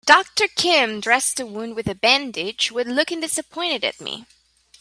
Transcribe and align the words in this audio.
Doctor 0.03 0.47
Kim 0.47 0.99
dressed 0.99 1.37
the 1.37 1.45
wound 1.45 1.75
with 1.75 1.85
a 1.87 1.93
bandage 1.93 2.71
while 2.71 2.85
looking 2.85 3.19
disappointed 3.21 3.83
at 3.83 4.01
me. 4.01 4.25